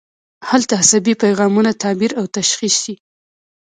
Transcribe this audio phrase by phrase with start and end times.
[0.49, 2.93] هلته عصبي پیغامونه تعبیر او تشخیص شي.